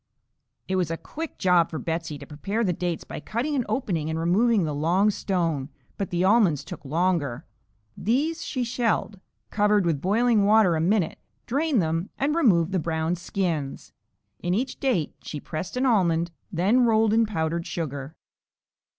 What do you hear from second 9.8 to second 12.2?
with boiling water a minute, drained them